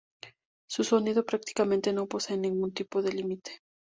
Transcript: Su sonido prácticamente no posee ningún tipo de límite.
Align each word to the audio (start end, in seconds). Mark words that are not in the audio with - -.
Su 0.67 0.83
sonido 0.83 1.23
prácticamente 1.27 1.93
no 1.93 2.07
posee 2.07 2.35
ningún 2.35 2.73
tipo 2.73 3.03
de 3.03 3.13
límite. 3.13 3.61